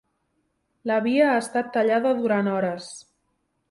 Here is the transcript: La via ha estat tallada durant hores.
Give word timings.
La 0.93 0.97
via 1.09 1.29
ha 1.33 1.37
estat 1.43 1.71
tallada 1.79 2.17
durant 2.25 2.53
hores. 2.57 2.93